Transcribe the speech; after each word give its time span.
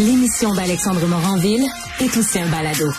L'émission 0.00 0.54
d'Alexandre 0.54 1.06
Moranville 1.06 1.66
est 2.00 2.16
aussi 2.16 2.38
un 2.38 2.48
balado. 2.48 2.90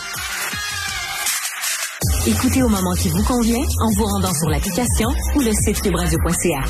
Écoutez 2.26 2.62
au 2.62 2.68
moment 2.68 2.94
qui 2.94 3.08
vous 3.08 3.22
convient 3.24 3.64
en 3.80 3.90
vous 3.96 4.04
rendant 4.04 4.32
sur 4.32 4.48
l'application 4.48 5.08
ou 5.34 5.40
le 5.40 5.50
site 5.52 5.82
cubradio.ca. 5.82 6.64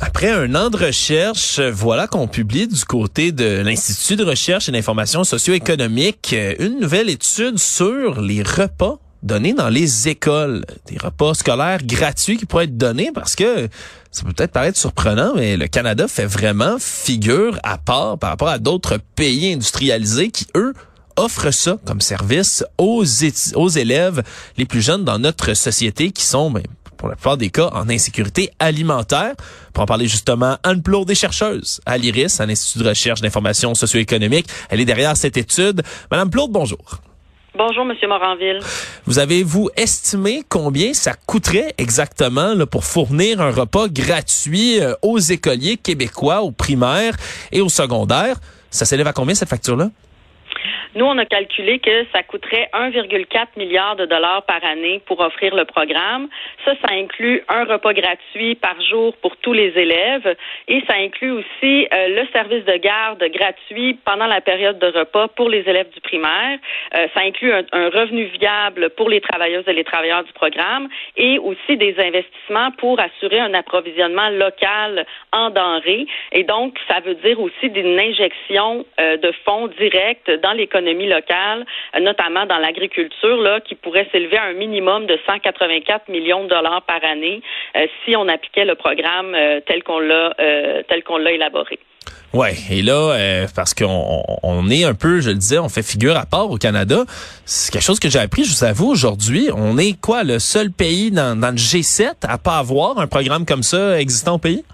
Après 0.00 0.30
un 0.30 0.54
an 0.54 0.70
de 0.70 0.76
recherche, 0.78 1.60
voilà 1.60 2.06
qu'on 2.06 2.28
publie 2.28 2.66
du 2.66 2.82
côté 2.84 3.30
de 3.30 3.60
l'Institut 3.60 4.16
de 4.16 4.24
recherche 4.24 4.70
et 4.70 4.72
d'information 4.72 5.22
socio-économique 5.22 6.34
une 6.58 6.80
nouvelle 6.80 7.10
étude 7.10 7.58
sur 7.58 8.22
les 8.22 8.42
repas 8.42 8.98
donnés 9.24 9.54
dans 9.54 9.70
les 9.70 10.08
écoles, 10.08 10.64
des 10.86 10.98
repas 10.98 11.34
scolaires 11.34 11.82
gratuits 11.82 12.36
qui 12.36 12.46
pourraient 12.46 12.64
être 12.64 12.76
donnés 12.76 13.10
parce 13.12 13.34
que 13.34 13.68
ça 14.12 14.22
peut 14.22 14.32
peut-être 14.32 14.52
paraître 14.52 14.78
surprenant, 14.78 15.32
mais 15.34 15.56
le 15.56 15.66
Canada 15.66 16.06
fait 16.06 16.26
vraiment 16.26 16.76
figure 16.78 17.58
à 17.64 17.78
part 17.78 18.18
par 18.18 18.30
rapport 18.30 18.48
à 18.48 18.58
d'autres 18.58 18.98
pays 19.16 19.52
industrialisés 19.52 20.30
qui, 20.30 20.46
eux, 20.54 20.74
offrent 21.16 21.50
ça 21.50 21.78
comme 21.84 22.00
service 22.00 22.64
aux, 22.78 23.04
élèves 23.04 24.22
les 24.56 24.66
plus 24.66 24.82
jeunes 24.82 25.04
dans 25.04 25.18
notre 25.18 25.54
société 25.54 26.10
qui 26.10 26.24
sont, 26.24 26.50
ben, 26.50 26.62
pour 26.98 27.08
la 27.08 27.16
plupart 27.16 27.36
des 27.36 27.50
cas, 27.50 27.70
en 27.72 27.88
insécurité 27.88 28.50
alimentaire. 28.58 29.34
Pour 29.72 29.82
en 29.82 29.86
parler 29.86 30.06
justement, 30.06 30.58
Anne 30.62 30.82
Plourde 30.82 31.08
des 31.08 31.14
chercheuse 31.14 31.80
à 31.86 31.98
l'IRIS, 31.98 32.40
à 32.40 32.46
l'Institut 32.46 32.84
de 32.84 32.88
recherche 32.88 33.20
d'information 33.20 33.74
socio-économique. 33.74 34.46
Elle 34.68 34.80
est 34.80 34.84
derrière 34.84 35.16
cette 35.16 35.36
étude. 35.36 35.82
Madame 36.10 36.30
Plourde, 36.30 36.52
bonjour. 36.52 37.00
Bonjour, 37.56 37.84
Monsieur 37.84 38.08
Moranville. 38.08 38.58
Vous 39.06 39.20
avez-vous 39.20 39.70
estimé 39.76 40.42
combien 40.48 40.92
ça 40.92 41.12
coûterait 41.14 41.72
exactement 41.78 42.66
pour 42.66 42.84
fournir 42.84 43.40
un 43.40 43.52
repas 43.52 43.86
gratuit 43.86 44.80
euh, 44.80 44.94
aux 45.02 45.20
écoliers 45.20 45.76
québécois, 45.76 46.42
aux 46.42 46.50
primaires 46.50 47.14
et 47.52 47.60
aux 47.60 47.68
secondaires? 47.68 48.40
Ça 48.70 48.84
s'élève 48.84 49.06
à 49.06 49.12
combien 49.12 49.36
cette 49.36 49.50
facture-là? 49.50 49.90
Nous, 50.96 51.04
on 51.04 51.18
a 51.18 51.24
calculé 51.24 51.80
que 51.80 52.06
ça 52.12 52.22
coûterait 52.22 52.68
1,4 52.72 53.46
milliard 53.56 53.96
de 53.96 54.06
dollars 54.06 54.44
par 54.44 54.64
année 54.64 55.02
pour 55.06 55.18
offrir 55.18 55.52
le 55.56 55.64
programme. 55.64 56.28
Ça, 56.64 56.74
ça 56.80 56.94
inclut 56.94 57.42
un 57.48 57.64
repas 57.64 57.92
gratuit 57.92 58.54
par 58.54 58.80
jour 58.80 59.12
pour 59.16 59.36
tous 59.38 59.52
les 59.52 59.76
élèves 59.76 60.36
et 60.68 60.84
ça 60.86 60.94
inclut 60.94 61.32
aussi 61.32 61.88
euh, 61.92 62.22
le 62.22 62.28
service 62.32 62.64
de 62.64 62.76
garde 62.76 63.24
gratuit 63.32 63.98
pendant 64.04 64.28
la 64.28 64.40
période 64.40 64.78
de 64.78 64.86
repas 64.86 65.26
pour 65.26 65.48
les 65.48 65.68
élèves 65.68 65.90
du 65.90 66.00
primaire. 66.00 66.60
Euh, 66.96 67.08
ça 67.12 67.22
inclut 67.22 67.52
un, 67.52 67.88
revenu 67.88 68.26
viable 68.26 68.90
pour 68.90 69.08
les 69.08 69.20
travailleuses 69.20 69.66
et 69.66 69.72
les 69.72 69.84
travailleurs 69.84 70.22
du 70.22 70.32
programme 70.32 70.88
et 71.16 71.40
aussi 71.40 71.76
des 71.76 71.96
investissements 71.98 72.70
pour 72.78 73.00
assurer 73.00 73.40
un 73.40 73.54
approvisionnement 73.54 74.28
local 74.28 75.06
en 75.32 75.50
denrées. 75.50 76.06
Et 76.30 76.44
donc, 76.44 76.78
ça 76.86 77.00
veut 77.00 77.16
dire 77.16 77.40
aussi 77.40 77.68
d'une 77.70 77.98
injection 77.98 78.86
euh, 79.00 79.16
de 79.16 79.32
fonds 79.44 79.66
directs 79.66 80.30
dans 80.40 80.52
l'économie 80.52 80.83
locale, 80.92 81.64
notamment 82.00 82.46
dans 82.46 82.58
l'agriculture, 82.58 83.36
là, 83.36 83.60
qui 83.60 83.74
pourrait 83.74 84.08
s'élever 84.12 84.36
à 84.36 84.44
un 84.44 84.52
minimum 84.52 85.06
de 85.06 85.18
184 85.26 86.08
millions 86.08 86.44
de 86.44 86.48
dollars 86.48 86.82
par 86.82 87.04
année 87.04 87.42
euh, 87.76 87.86
si 88.04 88.16
on 88.16 88.28
appliquait 88.28 88.64
le 88.64 88.74
programme 88.74 89.34
euh, 89.34 89.60
tel 89.66 89.82
qu'on 89.82 89.98
l'a 89.98 90.34
euh, 90.40 90.82
tel 90.88 91.02
qu'on 91.02 91.18
l'a 91.18 91.32
élaboré. 91.32 91.78
Ouais, 92.32 92.54
et 92.68 92.82
là, 92.82 93.46
parce 93.54 93.74
qu'on 93.74 94.22
on 94.42 94.68
est 94.68 94.82
un 94.82 94.94
peu, 94.94 95.20
je 95.20 95.30
le 95.30 95.36
disais, 95.36 95.58
on 95.60 95.68
fait 95.68 95.84
figure 95.84 96.16
à 96.16 96.26
part 96.26 96.50
au 96.50 96.56
Canada. 96.56 97.04
C'est 97.44 97.72
quelque 97.72 97.84
chose 97.84 98.00
que 98.00 98.10
j'ai 98.10 98.18
appris, 98.18 98.42
je 98.44 98.50
vous 98.50 98.64
avoue, 98.64 98.90
aujourd'hui. 98.90 99.50
On 99.54 99.78
est 99.78 99.98
quoi, 100.00 100.24
le 100.24 100.40
seul 100.40 100.72
pays 100.72 101.12
dans, 101.12 101.38
dans 101.38 101.50
le 101.50 101.56
G7 101.56 102.08
à 102.22 102.36
pas 102.38 102.58
avoir 102.58 102.98
un 102.98 103.06
programme 103.06 103.46
comme 103.46 103.62
ça 103.62 104.00
existant 104.00 104.34
au 104.34 104.38
pays? 104.38 104.64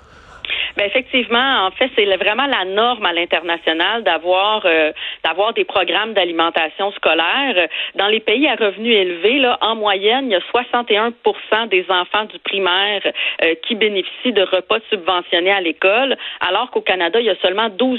Ben 0.81 0.87
effectivement, 0.87 1.67
en 1.67 1.71
fait, 1.73 1.91
c'est 1.95 2.07
vraiment 2.17 2.47
la 2.47 2.65
norme 2.65 3.05
à 3.05 3.13
l'international 3.13 4.03
d'avoir 4.03 4.63
euh, 4.65 4.93
d'avoir 5.23 5.53
des 5.53 5.67
programmes 5.67 6.15
d'alimentation 6.15 6.91
scolaire. 6.93 7.69
Dans 7.97 8.07
les 8.07 8.21
pays 8.21 8.49
à 8.49 8.55
revenus 8.55 8.97
élevés, 8.97 9.41
là, 9.41 9.59
en 9.61 9.77
moyenne, 9.77 10.31
il 10.31 10.33
y 10.33 10.37
a 10.37 10.41
61% 10.41 11.69
des 11.69 11.85
enfants 11.91 12.25
du 12.25 12.39
primaire 12.39 13.03
euh, 13.45 13.55
qui 13.67 13.75
bénéficient 13.75 14.33
de 14.33 14.41
repas 14.41 14.79
subventionnés 14.89 15.53
à 15.53 15.61
l'école, 15.61 16.17
alors 16.41 16.71
qu'au 16.71 16.81
Canada, 16.81 17.21
il 17.21 17.27
y 17.27 17.31
a 17.31 17.37
seulement 17.43 17.69
12% 17.69 17.99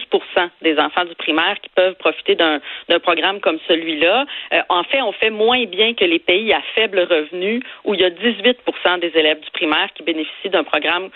des 0.64 0.80
enfants 0.80 1.06
du 1.06 1.14
primaire 1.14 1.59
qui 1.62 1.70
peuvent 1.75 1.94
profiter 2.00 2.34
d'un 2.34 2.59
programme 3.03 3.41
comme 3.41 3.59
celui-là. 3.68 4.25
Euh, 4.53 4.62
en 4.70 4.84
fait, 4.86 5.03
on 5.03 5.12
fait 5.12 5.30
moins 5.30 5.66
bien 5.66 5.94
que 5.94 6.06
les 6.06 6.18
pays 6.18 6.52
à 6.52 6.64
faible 6.74 7.02
revenu 7.02 7.62
où 7.86 7.94
il 7.94 8.02
y 8.02 8.06
a 8.06 8.09
18% 8.09 9.02
des 9.02 9.12
élèves 9.14 9.40
du 9.40 9.52
primaire 9.52 9.90
qui 9.94 10.02
bénéficient 10.02 10.50
d'un 10.50 10.64
programme 10.64 11.09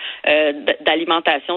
d'alimentation 0.81 1.54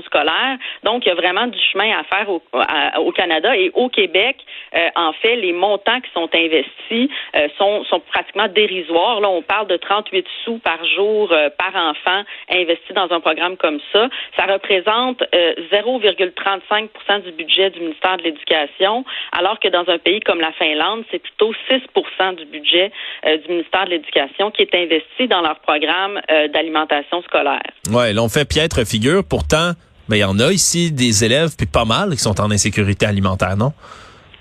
Donc, 0.84 1.04
il 1.04 1.08
y 1.08 1.12
a 1.12 1.14
vraiment 1.14 1.46
du 1.46 1.58
chemin 1.72 1.90
à 1.98 2.04
faire 2.04 2.28
au, 2.28 3.12
Canada 3.12 3.56
et 3.56 3.70
au 3.74 3.88
Québec. 3.88 4.36
Euh, 4.74 4.88
en 4.96 5.12
fait, 5.12 5.36
les 5.36 5.52
montants 5.52 6.00
qui 6.00 6.10
sont 6.12 6.28
investis 6.32 7.10
euh, 7.34 7.48
sont, 7.56 7.84
sont, 7.84 8.00
pratiquement 8.00 8.48
dérisoires. 8.48 9.20
Là, 9.20 9.28
on 9.28 9.42
parle 9.42 9.66
de 9.66 9.76
38 9.76 10.26
sous 10.44 10.58
par 10.58 10.84
jour 10.84 11.32
euh, 11.32 11.48
par 11.50 11.74
enfant 11.74 12.22
investi 12.50 12.92
dans 12.92 13.10
un 13.10 13.20
programme 13.20 13.56
comme 13.56 13.80
ça. 13.92 14.08
Ça 14.36 14.44
représente 14.44 15.22
0,35% 15.72 17.22
du 17.22 17.32
budget 17.32 17.70
du 17.70 17.80
ministère 17.80 18.16
de 18.18 18.22
l'Éducation, 18.22 19.04
alors 19.32 19.58
que 19.58 19.68
dans 19.68 19.88
un 19.88 19.98
pays 19.98 20.20
comme 20.20 20.40
la 20.40 20.52
Finlande, 20.52 21.04
c'est 21.10 21.18
plutôt 21.18 21.52
6% 21.70 22.36
du 22.36 22.44
budget 22.46 22.90
du 23.24 23.48
ministère 23.48 23.84
de 23.86 23.90
l'Éducation 23.90 24.50
qui 24.50 24.62
est 24.62 24.74
investi 24.74 25.28
dans 25.28 25.40
leur 25.40 25.58
programme 25.60 26.20
d'alimentation 26.52 27.22
scolaire. 27.22 27.62
Ouais, 27.90 28.12
l'on 28.12 28.28
fait 28.28 28.48
piètre 28.48 28.86
figure. 28.86 29.22
Pourtant, 29.28 29.72
mais 30.08 30.18
il 30.18 30.20
y 30.20 30.24
en 30.24 30.38
a 30.38 30.52
ici 30.52 30.90
des 30.90 31.24
élèves, 31.24 31.54
puis 31.56 31.66
pas 31.66 31.84
mal, 31.84 32.14
qui 32.16 32.22
sont 32.22 32.40
en 32.40 32.50
insécurité 32.50 33.06
alimentaire, 33.06 33.56
non? 33.56 33.72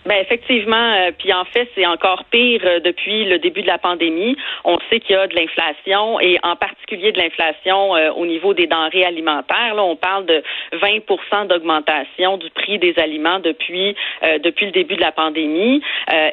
Ben 0.07 0.21
effectivement, 0.21 0.93
euh, 0.93 1.11
puis 1.17 1.33
en 1.33 1.43
fait, 1.43 1.69
c'est 1.75 1.85
encore 1.85 2.23
pire 2.31 2.61
euh, 2.63 2.79
depuis 2.79 3.25
le 3.25 3.39
début 3.39 3.61
de 3.61 3.67
la 3.67 3.77
pandémie. 3.77 4.37
On 4.63 4.79
sait 4.89 5.01
qu'il 5.01 5.17
y 5.17 5.19
a 5.19 5.27
de 5.27 5.35
l'inflation 5.35 6.17
et 6.21 6.37
en 6.43 6.55
particulier 6.55 7.11
de 7.11 7.17
l'inflation 7.17 7.93
euh, 7.93 8.11
au 8.13 8.25
niveau 8.25 8.53
des 8.53 8.67
denrées 8.67 9.03
alimentaires. 9.03 9.75
Là, 9.75 9.83
on 9.83 9.97
parle 9.97 10.25
de 10.25 10.41
20% 10.75 11.47
d'augmentation 11.47 12.37
du 12.37 12.49
prix 12.51 12.79
des 12.79 12.97
aliments 12.97 13.39
depuis 13.39 13.95
depuis 14.43 14.67
le 14.67 14.71
début 14.71 14.95
de 14.95 15.01
la 15.01 15.11
pandémie. 15.11 15.81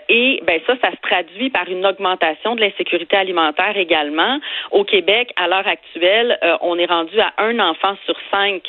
et 0.08 0.40
ben 0.46 0.60
ça, 0.66 0.74
ça 0.80 0.90
se 0.90 1.00
traduit 1.02 1.50
par 1.50 1.68
une 1.68 1.84
augmentation 1.84 2.54
de 2.54 2.60
l'insécurité 2.60 3.16
alimentaire 3.16 3.76
également. 3.76 4.38
Au 4.70 4.84
Québec, 4.84 5.32
à 5.36 5.48
l'heure 5.48 5.66
actuelle, 5.66 6.38
on 6.60 6.78
est 6.78 6.86
rendu 6.86 7.18
à 7.20 7.32
un 7.38 7.58
enfant 7.58 7.96
sur 8.04 8.16
cinq 8.30 8.62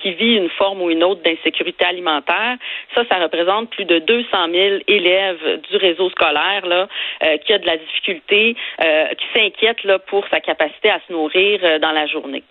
qui 0.00 0.12
vit 0.12 0.36
une 0.36 0.50
forme 0.50 0.82
ou 0.82 0.90
une 0.90 1.04
autre 1.04 1.22
d'insécurité 1.22 1.84
alimentaire. 1.84 2.56
Ça, 2.94 3.02
ça 3.10 3.16
représente 3.16 3.70
plus 3.70 3.84
de 3.84 3.98
200 3.98 4.51
élèves 4.54 5.60
du 5.70 5.76
réseau 5.76 6.10
scolaire 6.10 6.66
là, 6.66 6.88
euh, 7.22 7.36
qui 7.38 7.52
a 7.52 7.58
de 7.58 7.66
la 7.66 7.76
difficulté, 7.76 8.56
euh, 8.80 9.08
qui 9.08 9.38
s'inquiète 9.38 9.82
là, 9.84 9.98
pour 9.98 10.24
sa 10.30 10.40
capacité 10.40 10.90
à 10.90 11.00
se 11.06 11.12
nourrir 11.12 11.60
euh, 11.62 11.78
dans 11.78 11.92
la 11.92 12.06
journée. 12.06 12.42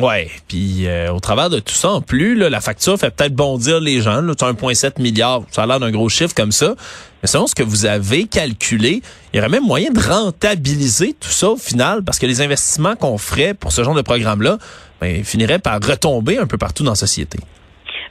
Ouais, 0.00 0.26
puis 0.48 0.88
au 1.08 1.20
travers 1.20 1.50
de 1.50 1.60
tout 1.60 1.72
ça, 1.72 1.88
en 1.90 2.00
plus, 2.00 2.34
la 2.34 2.60
facture 2.60 2.98
fait 2.98 3.14
peut-être 3.14 3.32
bondir 3.32 3.78
les 3.78 4.00
gens. 4.00 4.22
Là, 4.22 4.32
1,7 4.32 5.00
milliard, 5.00 5.42
ça 5.52 5.62
a 5.62 5.66
l'air 5.66 5.78
d'un 5.78 5.92
gros 5.92 6.08
chiffre 6.08 6.34
comme 6.34 6.50
ça. 6.50 6.74
Mais 7.22 7.28
selon 7.28 7.46
ce 7.46 7.54
que 7.54 7.62
vous 7.62 7.86
avez 7.86 8.24
calculé, 8.24 9.02
il 9.32 9.36
y 9.36 9.38
aurait 9.38 9.48
même 9.48 9.62
moyen 9.62 9.92
de 9.92 10.00
rentabiliser 10.00 11.12
tout 11.12 11.28
ça 11.28 11.50
au 11.50 11.56
final, 11.56 12.02
parce 12.02 12.18
que 12.18 12.26
les 12.26 12.42
investissements 12.42 12.96
qu'on 12.96 13.18
ferait 13.18 13.54
pour 13.54 13.70
ce 13.70 13.84
genre 13.84 13.94
de 13.94 14.02
programme-là 14.02 14.58
ben, 15.00 15.22
finiraient 15.22 15.60
par 15.60 15.74
retomber 15.74 16.38
un 16.38 16.48
peu 16.48 16.58
partout 16.58 16.82
dans 16.82 16.90
la 16.90 16.96
société. 16.96 17.38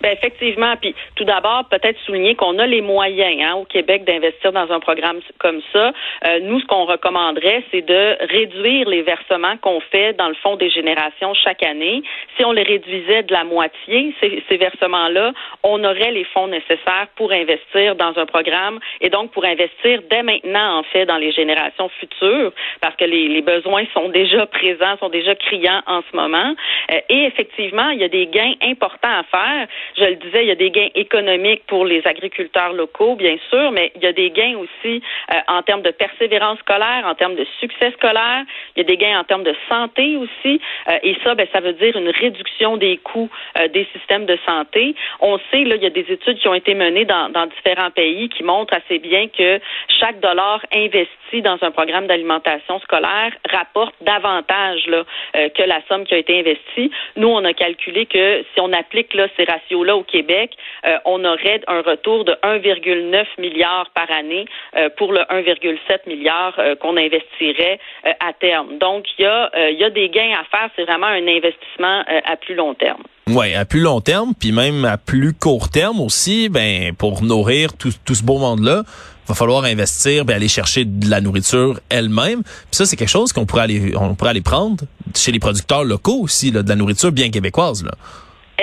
Ben 0.04 0.12
effectivement, 0.12 0.76
puis 0.82 0.94
tout 1.16 1.24
d'abord 1.24 1.64
peut-être 1.72 1.98
souligner 2.06 2.36
qu'on 2.36 2.60
a 2.60 2.68
les 2.68 2.82
moyens 2.82 3.42
hein, 3.42 3.56
au 3.56 3.64
Québec 3.64 4.04
d'investir 4.04 4.52
dans 4.52 4.70
un 4.70 4.82
programme 4.82 5.22
comme 5.40 5.62
ça. 5.72 5.94
Euh, 6.26 6.40
nous, 6.42 6.60
ce 6.60 6.66
qu'on 6.66 6.84
recommanderait, 6.84 7.64
c'est 7.72 7.86
de 7.86 8.18
réduire 8.30 8.90
les 8.90 9.02
versements 9.02 9.56
qu'on 9.62 9.80
fait 9.80 10.12
dans 10.12 10.28
le 10.28 10.34
fonds 10.36 10.58
des 10.58 10.70
générations 10.70 11.34
chaque 11.34 11.64
année. 11.64 12.04
Si 12.36 12.44
on 12.44 12.52
les 12.52 12.64
réduisait 12.64 13.24
de 13.24 13.32
la 13.32 13.46
moitié, 13.46 14.14
ces, 14.20 14.44
ces 14.50 14.58
versements-là, 14.58 15.32
on 15.64 15.82
aurait 15.86 16.12
les 16.12 16.26
fonds 16.26 16.48
nécessaires 16.48 17.08
pour 17.16 17.32
investir 17.32 17.96
dans 17.96 18.18
un 18.18 18.26
programme 18.26 18.80
et 19.00 19.10
donc 19.10 19.32
pour 19.32 19.46
investir 19.46 20.02
dès 20.10 20.22
maintenant 20.22 20.80
en 20.80 20.84
fait 20.84 21.06
dans 21.06 21.18
les 21.18 21.32
générations 21.32 21.88
futures, 22.02 22.52
parce 22.82 22.98
que 22.98 23.06
les, 23.06 23.30
les 23.30 23.42
besoins 23.42 23.86
sont 23.94 24.10
déjà 24.10 24.46
présents, 24.48 24.98
sont 25.00 25.08
déjà 25.08 25.34
criants 25.36 25.82
en 25.88 26.02
ce 26.12 26.14
moment. 26.14 26.56
Euh, 26.92 27.00
et 27.08 27.24
effectivement, 27.24 27.90
il 27.92 28.00
y 28.00 28.04
a 28.04 28.10
des 28.10 28.28
gains 28.28 28.56
importants 28.62 29.08
à 29.08 29.24
faire. 29.24 29.68
Je 29.98 30.06
le 30.06 30.16
disais, 30.16 30.44
il 30.44 30.48
y 30.48 30.52
a 30.52 30.56
des 30.56 30.72
gains 30.72 30.90
économiques 30.96 31.64
pour 31.68 31.86
les 31.86 32.02
agriculteurs 32.06 32.74
locaux, 32.74 33.16
bien 33.16 33.38
sûr, 33.50 33.72
mais 33.72 33.92
il 33.96 34.02
y 34.02 34.08
a 34.08 34.14
des 34.14 34.32
gains 34.32 34.58
aussi 34.58 35.04
euh, 35.32 35.36
en 35.48 35.62
termes 35.62 35.84
de 35.84 35.92
persévérance 35.92 36.60
scolaire, 36.60 37.04
en 37.06 37.14
termes 37.14 37.36
de 37.36 37.46
succès 37.60 37.92
scolaire. 37.92 38.44
Il 38.76 38.80
y 38.80 38.82
a 38.82 38.86
des 38.86 38.98
gains 38.98 39.20
en 39.20 39.24
termes 39.24 39.44
de 39.44 39.56
santé 39.70 40.18
aussi. 40.18 40.60
Euh, 40.88 40.98
et 41.04 41.16
ça, 41.24 41.36
ben, 41.36 41.48
ça 41.54 41.60
veut 41.60 41.74
dire 41.74 41.96
une 41.96 42.10
réduction 42.10 42.78
des 42.78 42.98
coûts 42.98 43.30
euh, 43.60 43.68
des 43.68 43.88
systèmes 43.94 44.26
de 44.26 44.38
santé. 44.46 44.96
On 45.20 45.38
sait, 45.52 45.64
là, 45.64 45.76
il 45.76 45.84
y 45.84 45.86
a 45.86 45.92
des 45.92 46.12
études 46.12 46.40
qui 46.40 46.48
ont 46.48 46.54
été 46.56 46.74
menées 46.74 47.06
dans, 47.06 47.30
dans 47.30 47.46
différents 47.46 47.92
pays 47.92 48.30
qui 48.30 48.44
montrent 48.44 48.74
assez 48.74 48.98
bien 48.98 49.28
que 49.28 49.60
chaque 50.00 50.20
dollar 50.20 50.66
investi 50.74 51.42
dans 51.42 51.58
un 51.62 51.72
programme 51.72 52.08
d'alimentation 52.08 52.80
scolaire 52.80 53.32
rapporte 53.52 53.96
davantage 54.02 54.86
là, 54.88 55.04
que 55.34 55.64
la 55.64 55.82
somme 55.88 56.06
qui 56.06 56.14
a 56.14 56.18
été 56.18 56.40
investie. 56.40 56.92
Nous, 57.16 57.28
on 57.28 57.44
a 57.44 57.54
calculé 57.54 58.06
que 58.06 58.44
si 58.54 58.60
on 58.60 58.72
applique 58.74 59.14
là, 59.14 59.28
ces 59.38 59.46
ratios-là 59.84 59.96
au 59.96 60.04
Québec, 60.04 60.52
euh, 60.86 60.98
on 61.06 61.24
aurait 61.26 61.62
un 61.68 61.82
retour 61.82 62.26
de 62.26 62.34
1,9 62.44 63.26
milliard 63.40 63.90
par 63.94 64.10
année 64.12 64.46
euh, 64.76 64.90
pour 64.98 65.14
le 65.14 65.22
1,7 65.22 66.08
milliard 66.08 66.54
euh, 66.60 66.76
qu'on 66.76 66.98
investirait 66.98 67.80
à 68.20 68.34
terme. 68.34 68.78
Donc, 68.80 69.06
il 69.18 69.24
y, 69.24 69.84
a, 69.84 69.90
des 69.90 70.10
gains 70.10 70.34
à 70.34 70.44
faire. 70.46 70.70
C'est 70.76 70.86
vraiment 70.86 71.08
un 71.08 71.28
investissement 71.28 72.04
à 72.26 72.36
plus 72.36 72.56
long 72.56 72.74
terme. 72.74 73.04
Oui, 73.28 73.54
à 73.54 73.66
plus 73.66 73.80
long 73.80 74.02
terme, 74.02 74.34
puis 74.38 74.52
même 74.52 74.84
à 74.86 74.98
plus 74.98 75.34
court 75.34 75.70
terme 75.70 76.02
aussi, 76.02 76.50
ben 76.50 76.94
pour 76.94 77.24
nourrir 77.24 77.70
tout, 77.78 77.92
ce 77.92 78.24
beau 78.24 78.38
monde-là, 78.38 78.84
va 79.28 79.36
falloir 79.36 79.64
investir, 79.64 80.26
ben 80.26 80.36
aller 80.36 80.50
chercher 80.50 80.84
de 80.84 81.10
la 81.10 81.22
nourriture 81.22 81.80
elle-même. 81.90 82.44
Puis 82.44 82.72
ça, 82.72 82.86
c'est 82.86 82.98
quelque 82.98 83.10
chose 83.10 83.32
qu'on 83.32 83.46
pourrait 83.46 83.64
aller, 83.64 84.42
prendre 84.42 84.84
chez 85.16 85.32
les 85.32 85.40
producteurs 85.40 85.84
locaux 85.84 86.20
aussi, 86.22 86.52
là, 86.52 86.64
de 86.64 86.70
la 86.70 86.76
nourriture 86.76 87.12
bien 87.12 87.30
québécoise. 87.30 87.84
Là. 87.86 87.92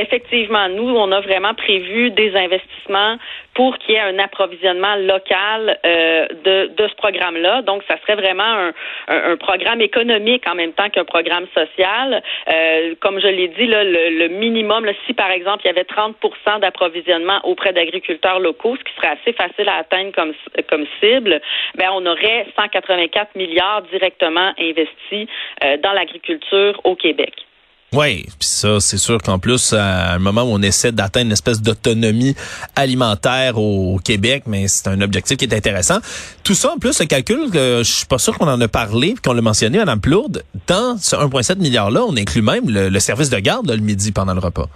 Effectivement, 0.01 0.67
nous, 0.71 0.89
on 0.97 1.13
a 1.13 1.21
vraiment 1.21 1.53
prévu 1.53 2.11
des 2.11 2.35
investissements 2.35 3.19
pour 3.53 3.77
qu'il 3.79 3.95
y 3.95 3.99
ait 3.99 4.01
un 4.01 4.19
approvisionnement 4.19 4.97
local 4.97 5.79
euh, 5.85 6.27
de, 6.45 6.89
ce 6.89 6.95
programme-là. 6.95 7.61
Donc, 7.63 7.83
ça 7.87 7.99
serait 8.01 8.15
vraiment 8.15 8.71
un, 9.09 9.37
programme 9.37 9.83
économique 9.83 10.47
en 10.49 10.55
même 10.55 10.73
temps 10.73 10.89
qu'un 10.89 11.05
programme 11.05 11.47
social. 11.55 12.23
Euh, 12.49 12.95
comme 13.01 13.21
je 13.21 13.27
l'ai 13.27 13.49
dit, 13.49 13.67
le, 13.67 14.29
minimum, 14.29 14.89
si 15.07 15.13
par 15.13 15.31
exemple 15.31 15.61
il 15.65 15.69
y 15.69 15.71
avait 15.71 15.83
30% 15.83 16.61
d'approvisionnement 16.61 17.41
auprès 17.45 17.75
d'agriculteurs 17.75 18.41
locaux, 18.41 18.77
ce 18.77 18.85
qui 18.85 18.95
serait 18.97 19.19
assez 19.21 19.33
facile 19.35 19.69
à 19.69 19.77
atteindre 19.77 20.13
comme, 20.13 20.33
comme 20.69 20.87
cible, 21.01 21.41
ben 21.75 21.91
on 21.93 22.07
aurait 22.07 22.47
184 22.57 23.35
milliards 23.35 23.83
directement 23.83 24.53
investis 24.59 25.29
euh, 25.65 25.77
dans 25.77 25.93
l'agriculture 25.93 26.81
au 26.85 26.97
Québec. 26.97 27.35
Oui, 27.93 28.23
puis 28.39 28.49
ça, 28.49 28.79
c'est 28.79 28.99
sûr 28.99 29.21
qu'en 29.21 29.41
plus, 29.41 29.73
à 29.73 30.13
un 30.13 30.21
moment 30.21 30.43
où 30.43 30.51
on 30.53 30.63
essaie 30.63 30.93
d'atteindre 30.93 31.27
une 31.27 31.33
espèce 31.33 31.61
d'autonomie 31.61 32.37
alimentaire 32.77 33.59
au 33.59 33.99
Québec, 33.99 34.45
mais 34.47 34.69
c'est 34.69 34.87
un 34.87 35.01
objectif 35.01 35.37
qui 35.37 35.45
est 35.45 35.55
intéressant. 35.55 35.99
Tout 36.45 36.55
ça, 36.55 36.73
en 36.73 36.79
plus, 36.79 37.01
le 37.01 37.07
calcul, 37.07 37.49
euh, 37.57 37.83
je 37.83 37.91
suis 37.91 38.07
pas 38.07 38.19
sûr 38.19 38.39
qu'on 38.39 38.47
en 38.47 38.61
a 38.61 38.69
parlé, 38.69 39.17
qu'on 39.25 39.33
l'a 39.33 39.43
mentionné, 39.43 39.79
Madame 39.79 40.01
Plourde, 40.01 40.45
dans 40.69 40.99
ce 40.99 41.17
1,7 41.17 41.59
milliard-là, 41.59 42.05
on 42.07 42.17
inclut 42.17 42.43
même 42.43 42.71
le, 42.71 43.01
service 43.01 43.29
de 43.29 43.39
garde 43.39 43.69
le 43.69 43.79
midi 43.79 44.13
pendant 44.13 44.35
le 44.35 44.41
repas. 44.41 44.69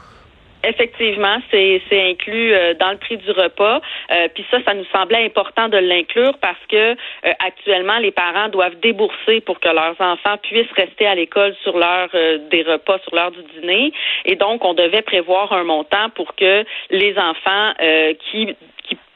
Effectivement, 0.66 1.38
c'est 1.50 1.82
inclus 1.92 2.54
euh, 2.54 2.74
dans 2.74 2.90
le 2.90 2.96
prix 2.96 3.16
du 3.16 3.30
repas. 3.30 3.80
Euh, 4.10 4.28
puis 4.34 4.44
ça, 4.50 4.58
ça 4.64 4.74
nous 4.74 4.86
semblait 4.86 5.24
important 5.24 5.68
de 5.68 5.76
l'inclure 5.76 6.38
parce 6.40 6.58
que 6.68 6.92
euh, 6.92 6.94
actuellement, 7.38 7.98
les 7.98 8.10
parents 8.10 8.48
doivent 8.48 8.78
débourser 8.80 9.40
pour 9.42 9.60
que 9.60 9.68
leurs 9.68 10.00
enfants 10.00 10.36
puissent 10.42 10.72
rester 10.76 11.06
à 11.06 11.14
l'école 11.14 11.54
sur 11.62 11.76
l'heure 11.76 12.08
des 12.50 12.62
repas, 12.62 12.98
sur 13.00 13.14
l'heure 13.14 13.30
du 13.30 13.42
dîner. 13.54 13.92
Et 14.24 14.36
donc, 14.36 14.64
on 14.64 14.74
devait 14.74 15.02
prévoir 15.02 15.52
un 15.52 15.64
montant 15.64 16.08
pour 16.14 16.34
que 16.34 16.64
les 16.90 17.18
enfants 17.18 17.72
qui 18.30 18.56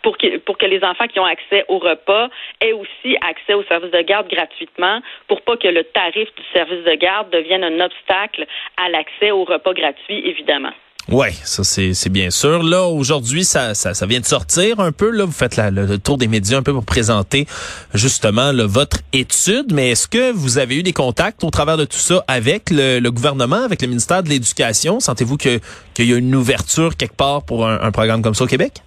pour 0.03 0.17
que, 0.17 0.39
pour 0.39 0.59
que 0.59 0.67
les 0.67 0.83
enfants 0.85 1.07
qui 1.09 1.19
ont 1.19 1.25
accès 1.25 1.65
au 1.69 1.79
repas 1.79 2.29
aient 2.61 2.73
aussi 2.73 3.17
accès 3.21 3.55
au 3.55 3.63
service 3.65 3.91
de 3.91 4.01
garde 4.03 4.29
gratuitement 4.29 5.01
pour 5.27 5.43
pas 5.43 5.57
que 5.57 5.69
le 5.69 5.85
tarif 5.85 6.29
du 6.35 6.43
service 6.53 6.85
de 6.85 6.95
garde 6.95 7.31
devienne 7.31 7.65
un 7.65 7.81
obstacle 7.81 8.47
à 8.77 8.89
l'accès 8.91 9.31
au 9.33 9.45
repas 9.45 9.75
gratuit, 9.75 10.27
évidemment. 10.27 10.73
Ouais, 11.11 11.35
ça 11.43 11.65
c'est 11.65 12.11
bien 12.11 12.29
sûr. 12.31 12.63
Là 12.63 12.85
aujourd'hui, 12.85 13.45
ça, 13.45 13.75
ça, 13.75 14.07
vient 14.07 14.21
de 14.21 14.27
sortir 14.27 14.79
un 14.79 14.93
peu. 14.93 15.11
Là, 15.11 15.25
vous 15.25 15.33
faites 15.33 15.57
le, 15.57 15.97
tour 15.97 16.19
des 16.19 16.29
médias 16.29 16.59
un 16.59 16.63
peu 16.63 16.75
pour 16.75 16.85
présenter 16.85 17.47
justement 17.95 18.53
votre 18.67 18.99
étude. 19.15 19.73
Mais 19.73 19.93
est-ce 19.93 20.07
que 20.07 20.33
vous 20.33 20.59
avez 20.59 20.77
eu 20.77 20.83
des 20.83 20.93
contacts 20.93 21.43
au 21.45 21.51
travers 21.51 21.79
de 21.79 21.87
tout 21.87 21.99
ça 21.99 22.23
avec 22.29 22.69
le, 22.71 23.09
gouvernement, 23.09 23.65
avec 23.65 23.81
le 23.81 23.89
ministère 23.89 24.23
de 24.23 24.29
l'Éducation? 24.29 25.01
Sentez-vous 25.01 25.39
qu'il 25.39 25.61
y 25.99 26.13
a 26.13 26.17
une 26.17 26.35
ouverture 26.35 26.95
quelque 26.95 27.17
part 27.17 27.43
pour 27.43 27.67
un 27.67 27.91
programme 27.91 28.21
comme 28.21 28.35
ça 28.35 28.45
au 28.45 28.49
Québec? 28.49 28.83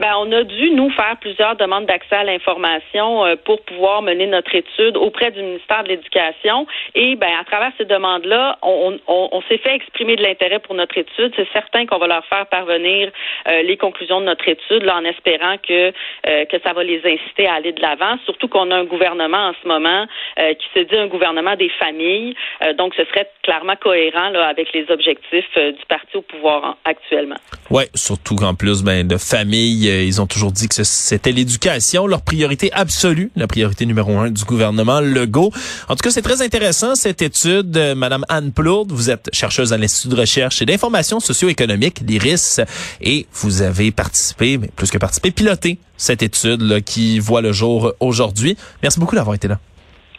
Ben, 0.00 0.12
on 0.18 0.30
a 0.32 0.42
dû, 0.42 0.70
nous, 0.70 0.90
faire 0.90 1.16
plusieurs 1.20 1.56
demandes 1.56 1.86
d'accès 1.86 2.16
à 2.16 2.24
l'information 2.24 3.24
euh, 3.24 3.36
pour 3.36 3.62
pouvoir 3.62 4.02
mener 4.02 4.26
notre 4.26 4.54
étude 4.54 4.96
auprès 4.96 5.30
du 5.30 5.42
ministère 5.42 5.84
de 5.84 5.88
l'Éducation. 5.88 6.66
Et 6.94 7.16
ben, 7.16 7.30
à 7.40 7.44
travers 7.44 7.72
ces 7.78 7.84
demandes-là, 7.84 8.58
on, 8.62 8.98
on, 9.06 9.28
on 9.32 9.42
s'est 9.42 9.58
fait 9.58 9.74
exprimer 9.74 10.16
de 10.16 10.22
l'intérêt 10.22 10.58
pour 10.58 10.74
notre 10.74 10.96
étude. 10.98 11.32
C'est 11.36 11.48
certain 11.52 11.86
qu'on 11.86 11.98
va 11.98 12.06
leur 12.06 12.24
faire 12.26 12.46
parvenir 12.46 13.10
euh, 13.48 13.62
les 13.62 13.76
conclusions 13.76 14.20
de 14.20 14.26
notre 14.26 14.48
étude 14.48 14.82
là, 14.82 14.96
en 14.96 15.04
espérant 15.04 15.56
que, 15.58 15.92
euh, 16.26 16.44
que 16.46 16.56
ça 16.64 16.72
va 16.72 16.82
les 16.82 17.00
inciter 17.04 17.46
à 17.46 17.54
aller 17.54 17.72
de 17.72 17.80
l'avant, 17.80 18.16
surtout 18.24 18.48
qu'on 18.48 18.70
a 18.70 18.76
un 18.76 18.84
gouvernement 18.84 19.48
en 19.48 19.52
ce 19.62 19.68
moment 19.68 20.06
qui 20.36 20.66
se 20.74 20.80
dit 20.80 20.96
un 20.96 21.06
gouvernement 21.06 21.54
des 21.56 21.68
familles. 21.68 22.34
donc, 22.76 22.94
ce 22.96 23.04
serait 23.04 23.28
clairement 23.42 23.76
cohérent 23.76 24.30
là, 24.30 24.46
avec 24.48 24.72
les 24.72 24.90
objectifs 24.90 25.48
du 25.54 25.86
parti 25.88 26.16
au 26.16 26.22
pouvoir 26.22 26.76
actuellement. 26.84 27.36
Oui, 27.70 27.84
surtout 27.94 28.36
qu'en 28.36 28.54
plus 28.54 28.82
ben, 28.82 29.06
de 29.06 29.16
famille 29.16 29.83
euh, 29.88 30.04
ils 30.04 30.20
ont 30.20 30.26
toujours 30.26 30.52
dit 30.52 30.68
que 30.68 30.84
c'était 30.84 31.32
l'éducation, 31.32 32.06
leur 32.06 32.22
priorité 32.22 32.72
absolue, 32.72 33.30
la 33.36 33.46
priorité 33.46 33.86
numéro 33.86 34.18
un 34.18 34.30
du 34.30 34.44
gouvernement 34.44 35.00
Legault. 35.00 35.52
En 35.88 35.96
tout 35.96 36.02
cas, 36.02 36.10
c'est 36.10 36.22
très 36.22 36.42
intéressant 36.42 36.94
cette 36.94 37.22
étude. 37.22 37.94
Madame 37.96 38.24
Anne 38.28 38.52
Plourde, 38.52 38.92
vous 38.92 39.10
êtes 39.10 39.30
chercheuse 39.32 39.72
à 39.72 39.78
l'Institut 39.78 40.14
de 40.14 40.20
recherche 40.20 40.62
et 40.62 40.66
d'information 40.66 41.20
socio-économique, 41.20 42.00
l'IRIS, 42.06 42.60
et 43.00 43.26
vous 43.32 43.62
avez 43.62 43.90
participé, 43.90 44.58
mais 44.58 44.68
plus 44.68 44.90
que 44.90 44.98
participé, 44.98 45.30
piloté 45.30 45.78
cette 45.96 46.22
étude 46.22 46.60
là, 46.62 46.80
qui 46.80 47.18
voit 47.18 47.40
le 47.40 47.52
jour 47.52 47.92
aujourd'hui. 48.00 48.56
Merci 48.82 49.00
beaucoup 49.00 49.14
d'avoir 49.14 49.34
été 49.34 49.48
là. 49.48 49.58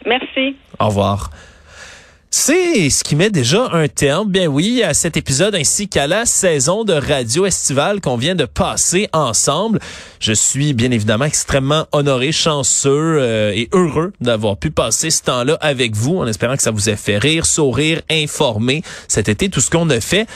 Merci. 0.06 0.56
Au 0.78 0.86
revoir. 0.86 1.30
C'est 2.30 2.90
ce 2.90 3.04
qui 3.04 3.16
met 3.16 3.30
déjà 3.30 3.68
un 3.72 3.88
terme, 3.88 4.30
bien 4.30 4.46
oui, 4.46 4.82
à 4.82 4.94
cet 4.94 5.16
épisode 5.16 5.54
ainsi 5.54 5.88
qu'à 5.88 6.06
la 6.06 6.26
saison 6.26 6.84
de 6.84 6.92
radio 6.92 7.46
estivale 7.46 8.00
qu'on 8.00 8.16
vient 8.16 8.34
de 8.34 8.44
passer 8.44 9.08
ensemble. 9.12 9.78
Je 10.18 10.32
suis 10.32 10.74
bien 10.74 10.90
évidemment 10.90 11.24
extrêmement 11.24 11.86
honoré, 11.92 12.32
chanceux 12.32 13.18
euh, 13.20 13.52
et 13.54 13.68
heureux 13.72 14.12
d'avoir 14.20 14.56
pu 14.56 14.70
passer 14.70 15.10
ce 15.10 15.22
temps-là 15.22 15.56
avec 15.60 15.94
vous 15.94 16.18
en 16.18 16.26
espérant 16.26 16.56
que 16.56 16.62
ça 16.62 16.72
vous 16.72 16.90
ait 16.90 16.96
fait 16.96 17.18
rire, 17.18 17.46
sourire, 17.46 18.02
informer 18.10 18.82
cet 19.08 19.28
été, 19.28 19.48
tout 19.48 19.60
ce 19.60 19.70
qu'on 19.70 19.88
a 19.90 20.00
fait. 20.00 20.26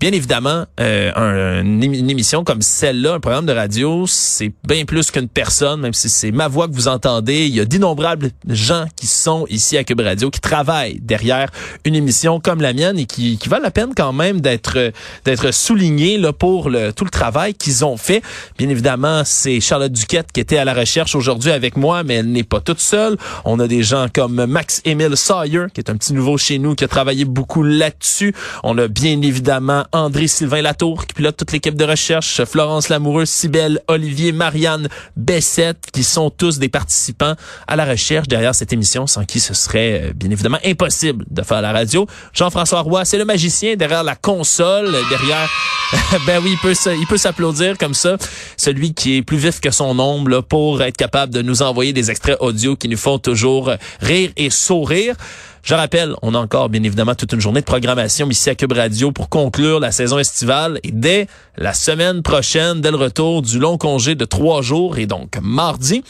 Bien 0.00 0.12
évidemment, 0.12 0.64
euh, 0.80 1.60
une 1.60 2.08
émission 2.08 2.42
comme 2.42 2.62
celle-là, 2.62 3.16
un 3.16 3.20
programme 3.20 3.44
de 3.44 3.52
radio, 3.52 4.06
c'est 4.08 4.50
bien 4.66 4.86
plus 4.86 5.10
qu'une 5.10 5.28
personne, 5.28 5.82
même 5.82 5.92
si 5.92 6.08
c'est 6.08 6.30
ma 6.30 6.48
voix 6.48 6.68
que 6.68 6.72
vous 6.72 6.88
entendez. 6.88 7.44
Il 7.46 7.54
y 7.54 7.60
a 7.60 7.66
d'innombrables 7.66 8.30
gens 8.48 8.86
qui 8.96 9.06
sont 9.06 9.44
ici 9.50 9.76
à 9.76 9.84
Cube 9.84 10.00
Radio, 10.00 10.30
qui 10.30 10.40
travaillent 10.40 11.00
derrière 11.02 11.50
une 11.84 11.94
émission 11.94 12.40
comme 12.40 12.62
la 12.62 12.72
mienne 12.72 12.98
et 12.98 13.04
qui, 13.04 13.38
valent 13.46 13.62
la 13.62 13.70
peine 13.70 13.90
quand 13.94 14.14
même 14.14 14.40
d'être 14.40 14.90
d'être 15.26 15.52
soulignés 15.52 16.16
là, 16.16 16.32
pour 16.32 16.70
tout 16.96 17.04
le 17.04 17.10
travail 17.10 17.52
qu'ils 17.52 17.84
ont 17.84 17.98
fait. 17.98 18.22
Bien 18.56 18.70
évidemment, 18.70 19.20
c'est 19.26 19.60
Charlotte 19.60 19.92
Duquette 19.92 20.32
qui 20.32 20.40
était 20.40 20.56
à 20.56 20.64
la 20.64 20.72
recherche 20.72 21.14
aujourd'hui 21.14 21.50
avec 21.50 21.76
moi, 21.76 22.04
mais 22.04 22.14
elle 22.14 22.32
n'est 22.32 22.42
pas 22.42 22.60
toute 22.60 22.80
seule. 22.80 23.18
On 23.44 23.60
a 23.60 23.68
des 23.68 23.82
gens 23.82 24.06
comme 24.10 24.46
Max 24.46 24.80
Emile 24.86 25.18
Sawyer, 25.18 25.66
qui 25.74 25.82
est 25.82 25.90
un 25.90 25.96
petit 25.96 26.14
nouveau 26.14 26.38
chez 26.38 26.58
nous, 26.58 26.74
qui 26.74 26.84
a 26.84 26.88
travaillé 26.88 27.26
beaucoup 27.26 27.62
là-dessus. 27.62 28.34
On 28.64 28.78
a 28.78 28.88
bien 28.88 29.20
évidemment 29.20 29.84
André-Sylvain 29.92 30.62
Latour 30.62 31.06
qui 31.06 31.14
pilote 31.14 31.36
toute 31.36 31.52
l'équipe 31.52 31.74
de 31.74 31.84
recherche, 31.84 32.44
Florence 32.44 32.88
Lamoureux, 32.88 33.26
Cybelle, 33.26 33.80
Olivier, 33.88 34.32
Marianne, 34.32 34.88
Bessette, 35.16 35.86
qui 35.92 36.04
sont 36.04 36.30
tous 36.30 36.58
des 36.58 36.68
participants 36.68 37.34
à 37.66 37.76
la 37.76 37.84
recherche 37.84 38.28
derrière 38.28 38.54
cette 38.54 38.72
émission, 38.72 39.06
sans 39.06 39.24
qui 39.24 39.40
ce 39.40 39.54
serait 39.54 40.02
euh, 40.02 40.12
bien 40.14 40.30
évidemment 40.30 40.58
impossible 40.64 41.24
de 41.30 41.42
faire 41.42 41.62
la 41.62 41.72
radio. 41.72 42.06
Jean-François 42.32 42.80
Roy, 42.80 43.04
c'est 43.04 43.18
le 43.18 43.24
magicien 43.24 43.76
derrière 43.76 44.04
la 44.04 44.16
console, 44.16 44.92
derrière 45.10 45.48
ben 46.26 46.40
oui, 46.42 46.52
il 46.52 46.58
peut, 46.58 46.74
il 46.98 47.06
peut 47.06 47.16
s'applaudir 47.16 47.76
comme 47.76 47.94
ça. 47.94 48.16
Celui 48.56 48.94
qui 48.94 49.16
est 49.16 49.22
plus 49.22 49.38
vif 49.38 49.60
que 49.60 49.70
son 49.70 49.98
ombre 49.98 50.40
pour 50.40 50.82
être 50.82 50.96
capable 50.96 51.32
de 51.32 51.42
nous 51.42 51.62
envoyer 51.62 51.92
des 51.92 52.10
extraits 52.10 52.36
audio 52.40 52.76
qui 52.76 52.88
nous 52.88 52.96
font 52.96 53.18
toujours 53.18 53.72
rire 54.00 54.30
et 54.36 54.50
sourire. 54.50 55.16
Je 55.62 55.74
rappelle, 55.74 56.14
on 56.22 56.34
a 56.34 56.38
encore 56.38 56.70
bien 56.70 56.82
évidemment 56.82 57.14
toute 57.14 57.32
une 57.32 57.40
journée 57.40 57.60
de 57.60 57.66
programmation 57.66 58.28
ici 58.30 58.48
à 58.48 58.54
Cube 58.54 58.72
Radio 58.72 59.12
pour 59.12 59.28
conclure 59.28 59.78
la 59.78 59.92
saison 59.92 60.18
estivale 60.18 60.80
et 60.82 60.90
dès 60.90 61.26
la 61.58 61.74
semaine 61.74 62.22
prochaine, 62.22 62.80
dès 62.80 62.90
le 62.90 62.96
retour 62.96 63.42
du 63.42 63.58
long 63.58 63.76
congé 63.76 64.14
de 64.14 64.24
trois 64.24 64.62
jours 64.62 64.96
et 64.96 65.06
donc 65.06 65.38
mardi, 65.42 66.02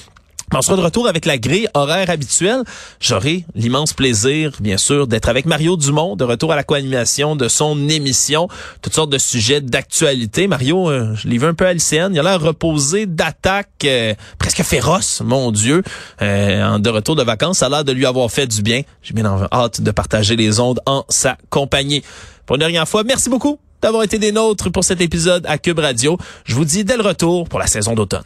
on 0.58 0.62
sera 0.62 0.76
de 0.76 0.82
retour 0.82 1.06
avec 1.06 1.26
la 1.26 1.38
grille 1.38 1.68
horaire 1.74 2.10
habituelle. 2.10 2.62
J'aurai 3.00 3.44
l'immense 3.54 3.92
plaisir, 3.92 4.52
bien 4.60 4.76
sûr, 4.76 5.06
d'être 5.06 5.28
avec 5.28 5.46
Mario 5.46 5.76
Dumont, 5.76 6.16
de 6.16 6.24
retour 6.24 6.52
à 6.52 6.56
la 6.56 6.64
co-animation 6.64 7.36
de 7.36 7.48
son 7.48 7.88
émission. 7.88 8.48
Toutes 8.82 8.94
sortes 8.94 9.10
de 9.10 9.18
sujets 9.18 9.60
d'actualité. 9.60 10.48
Mario, 10.48 10.90
euh, 10.90 11.14
je 11.14 11.28
l'ai 11.28 11.38
vu 11.38 11.46
un 11.46 11.54
peu 11.54 11.66
à 11.66 11.72
l'ICN. 11.72 12.10
Il 12.12 12.18
a 12.18 12.22
l'air 12.22 12.40
reposé 12.40 13.06
d'attaques 13.06 13.68
euh, 13.84 14.14
presque 14.38 14.62
féroces, 14.62 15.20
mon 15.24 15.52
Dieu. 15.52 15.82
Euh, 16.20 16.78
de 16.78 16.90
retour 16.90 17.16
de 17.16 17.22
vacances, 17.22 17.58
ça 17.58 17.66
a 17.66 17.68
l'air 17.68 17.84
de 17.84 17.92
lui 17.92 18.06
avoir 18.06 18.30
fait 18.30 18.46
du 18.46 18.62
bien. 18.62 18.82
J'ai 19.02 19.14
bien 19.14 19.26
hâte 19.52 19.80
de 19.80 19.90
partager 19.90 20.36
les 20.36 20.60
ondes 20.60 20.80
en 20.86 21.04
sa 21.08 21.36
compagnie. 21.48 22.02
Pour 22.46 22.56
une 22.56 22.60
dernière 22.60 22.88
fois, 22.88 23.04
merci 23.04 23.30
beaucoup 23.30 23.58
d'avoir 23.82 24.02
été 24.02 24.18
des 24.18 24.32
nôtres 24.32 24.70
pour 24.70 24.84
cet 24.84 25.00
épisode 25.00 25.46
à 25.46 25.58
Cube 25.58 25.78
Radio. 25.78 26.18
Je 26.44 26.54
vous 26.54 26.64
dis 26.64 26.84
dès 26.84 26.96
le 26.96 27.02
retour 27.02 27.48
pour 27.48 27.58
la 27.58 27.66
saison 27.66 27.94
d'automne. 27.94 28.24